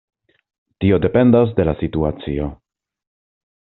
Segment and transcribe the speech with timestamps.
[0.85, 2.53] Tio dependas de la situacio.